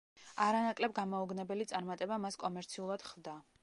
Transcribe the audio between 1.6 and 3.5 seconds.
წარმატება მას კომერციულად ხვდა.